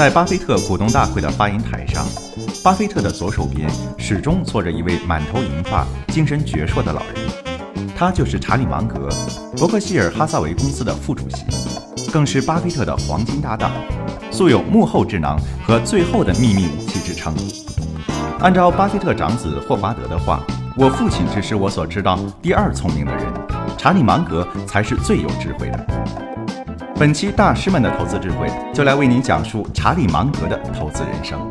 [0.00, 2.06] 在巴菲特股东大会的发言台上，
[2.64, 9.10] 巴菲特的左手边始终坐着一位满头银发、精神矍铄的老人，他就是查理芒格，
[9.58, 11.44] 伯克希尔哈撒韦公司的副主席，
[12.10, 13.70] 更是巴菲特的黄金搭档，
[14.30, 17.34] 素有幕后智囊和最后的秘密武器之称。
[18.38, 20.40] 按照巴菲特长子霍华德的话，
[20.78, 23.26] 我父亲只是我所知道第二聪明的人，
[23.76, 26.29] 查理芒格才是最有智慧的。
[27.00, 31.50] 本期大师们的投资智慧，就来为您讲述查理芒格的投资人生。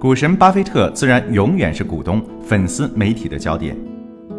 [0.00, 3.76] 股神巴菲特自然永远是股东、粉丝、媒体的焦点。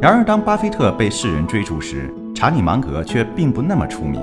[0.02, 4.20] 然而，当巴菲特被世人追逐时，查理芒格却并不那么出名。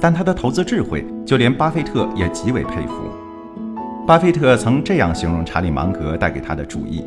[0.00, 3.02] 但他的投资智慧，就连巴菲特也极为佩服。
[4.06, 7.04] 巴菲特曾这样形容查理芒格带给他的主意：“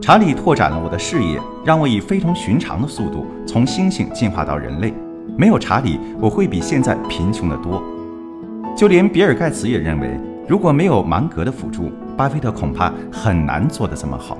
[0.00, 4.94] 查理拓展了我的视野，让我以非同寻常的速度从猩猩进化到人类。
[5.36, 7.82] 没有查理，我会比现在贫穷得多。”
[8.74, 14.38] 就连比尔·盖茨也认为，如果没有芒格的辅助，巴菲特恐怕很难做得这么好。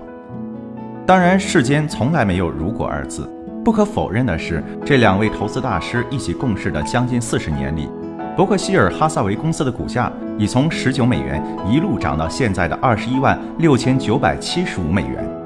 [1.04, 3.28] 当然，世间从来没有“如果”二字。
[3.62, 7.86] 不可否认的是，这两位投资大师一起共事的将近四十年里，
[8.34, 15.39] 伯克希尔哈撒韦公司的股价已从十九美元一路涨到现在的二十一万六千九百七十五美元。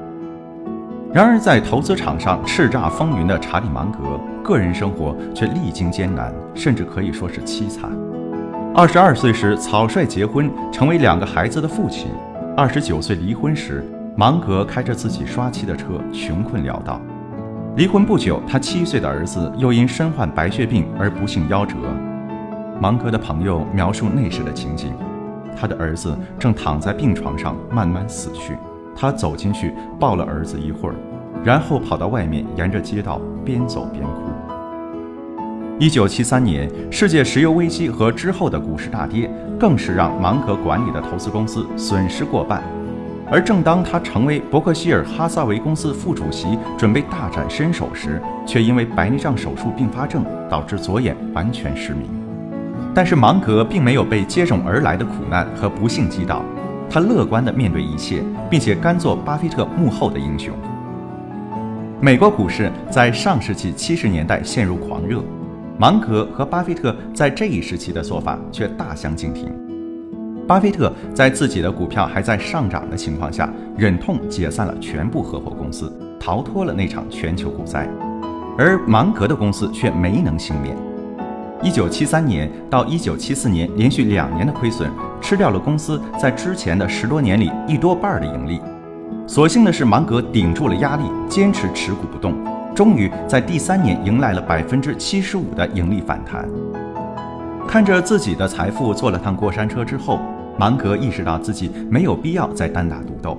[1.15, 7.89] 然而，在投资场上叱咤风云的查理芒格，个人生活却历经艰难，甚至可以说是凄惨。
[8.75, 12.09] 二十二岁时草率结婚，成为两个孩子的父亲；
[12.57, 13.81] 二十九岁离婚时，
[14.17, 16.99] 芒格开着自己刷漆的车，穷困潦倒。
[17.77, 21.77] 离婚不久，他七岁的儿子又因身患白血病而不幸夭折。
[22.81, 24.91] 芒格的朋友描述那时的情景：
[25.55, 28.57] 他的儿子正躺在病床上慢慢死去，
[28.95, 30.95] 他走进去抱了儿子一会儿，
[31.43, 34.21] 然后跑到外面，沿着街道边走边哭。
[35.77, 39.29] 一九七三年，世界石油危机和之后的股市大跌，
[39.59, 42.63] 更是让芒格管理的投资公司损失过半。
[43.29, 52.07] 而正当他成为伯克希尔哈撒韦公司副主席，准备大展身手时，却因为白内障手术并发症导致左眼完全失明。
[52.93, 56.41] 但是芒格并没有被接踵而来的苦难和不幸击倒，
[56.89, 60.53] 他乐观地面对一切，并且甘做巴菲特幕后的英雄。
[62.01, 65.23] 美国股市在上世纪七十年代陷入狂热，
[65.77, 69.51] 芒格和巴菲特在这一时期的做法却大相径庭。
[70.47, 77.89] 巴菲特在自己的股票还在上涨的情况下，忍痛解散了全部合伙公司，逃脱了那场全球股灾，
[78.57, 80.77] 而芒格的公司却没能幸免。
[81.63, 84.91] 一九七三年到一九七四年连续两年的亏损，
[85.25, 88.61] 吃掉了公司在之前的十多年里一多半的盈利。
[89.25, 92.35] 所幸的是，芒格顶住了压力，坚持持股不动，
[92.75, 96.47] 终于在第三年迎来了百分之七十五的盈利反弹。
[97.67, 100.19] 看着自己的财富坐了趟过山车之后。
[100.57, 103.37] 芒格意识到自己没有必要再单打独斗，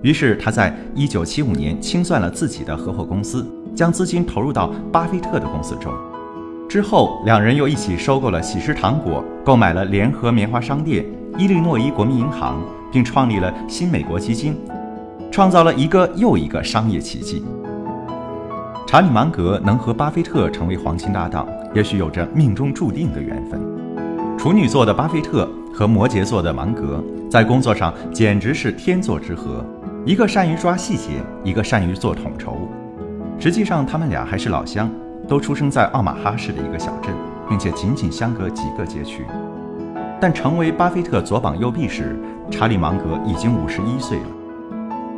[0.00, 3.44] 于是他在1975年清算了自己的合伙公司，
[3.74, 5.92] 将资金投入到巴菲特的公司中。
[6.68, 11.04] 之后，两人又一起收购了喜诗糖果，购买了联合棉花商店、
[11.38, 12.60] 伊利诺伊国民银行，
[12.92, 14.58] 并创立了新美国基金，
[15.30, 17.44] 创造了一个又一个商业奇迹。
[18.86, 23.60] 查理芒格能和巴菲特成为黄金搭档，也许有着命中注定的缘分。
[24.36, 25.48] 处女座的巴菲特。
[25.76, 29.62] 和摩羯座的芒格在工作上简直是天作之合，
[30.06, 32.66] 一个善于抓细节，一个善于做统筹。
[33.38, 34.90] 实际上，他们俩还是老乡，
[35.28, 37.12] 都出生在奥马哈市的一个小镇，
[37.48, 39.24] 并且仅仅相隔几个街区。
[40.20, 42.18] 但成为巴菲特左膀右臂时，
[42.50, 44.26] 查理芒格已经五十一岁了。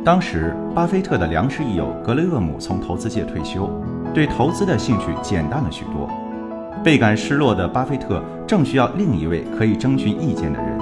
[0.03, 3.69] 当时，巴菲特的良师益友格雷厄姆从投资界退休，
[4.13, 6.09] 对投资的兴趣减淡了许多。
[6.83, 10.79] 倍感失落的巴菲特正需要另一位可以征询意见的人。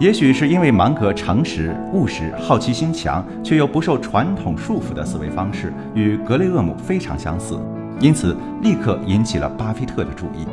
[0.00, 7.58] 也许是因为芒格诚实、务实、好奇心强，却又不受传统束缚的思维方式与格雷厄姆非常相似，
[8.00, 10.46] 因此立刻引起了巴菲特的注意。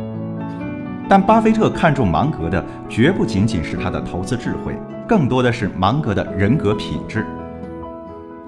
[1.08, 4.76] 但巴菲特看重芒格的绝不仅仅是他的投资智慧，
[5.08, 7.26] 更多的是芒格的人格品质。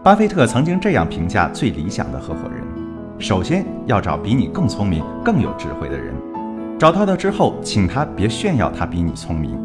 [0.04, 2.64] 巴菲特曾经这样评价最理想的合伙人。
[3.18, 6.14] 首先要找比你更聪明、更有智慧的人，
[6.80, 9.60] 找到他之后，请他别炫耀他比你聪明。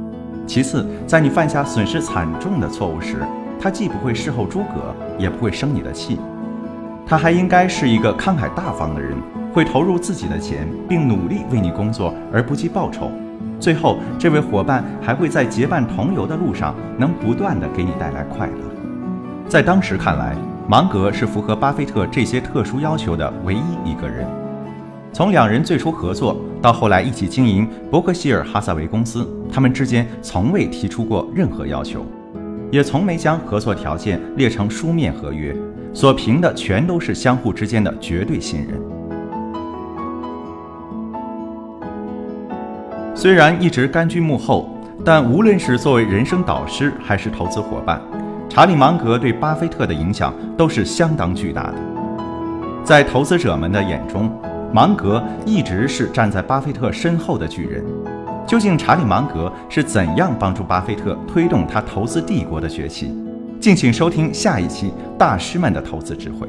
[0.46, 3.26] 其次，在你犯下损失惨重的错误时，
[3.58, 6.18] 他既不会事后诸葛，也不会生你的气。
[7.06, 9.16] 他还应该是一个慷慨大方的人，
[9.52, 13.10] 会投入自己的钱，并努力为你工作而不计报酬。
[13.60, 19.48] 最后，这位伙伴还会在结伴同游的路上，能不断的给你带来快乐。
[19.48, 20.36] 在当时看来。
[20.68, 24.26] 芒格是符合巴菲特这些特殊要求的唯一一个人。
[25.12, 32.04] 从两人最初合作到后来一起经营伯克希尔哈撒韦公司，他们之间从未提出过任何要求，
[32.72, 35.56] 也从没将合作条件列成书面合约，
[35.96, 38.78] 所凭的全都是相互之间的绝对信任。
[43.14, 44.68] 虽然一直甘居幕后，
[45.02, 47.98] 但无论是作为人生导师还是投资伙伴，
[48.46, 51.74] 查理芒格对巴菲特的影响都是相当巨大的。
[52.84, 54.30] 在投资者们的眼中，
[54.74, 57.82] 芒格一直是站在巴菲特身后的巨人，
[58.46, 63.10] 究竟查理芒格是怎样帮助巴菲特推动他投资帝国的崛起？
[63.60, 64.86] 敬请收听下一期
[65.18, 66.46] 《大师们的投资智慧》。